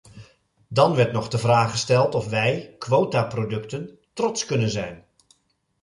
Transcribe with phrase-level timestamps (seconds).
[0.67, 5.05] Dan werd nog de vraag gesteld of wij, quotaproducten, trots kunnen zijn.